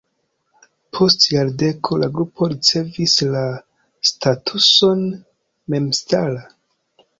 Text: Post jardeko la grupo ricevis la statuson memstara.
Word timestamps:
Post 0.97 1.27
jardeko 1.33 1.99
la 2.05 2.09
grupo 2.15 2.47
ricevis 2.55 3.15
la 3.37 3.45
statuson 4.13 5.07
memstara. 5.75 6.45